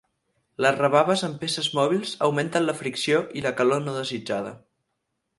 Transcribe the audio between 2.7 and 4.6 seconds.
fricció i la calor no desitjada.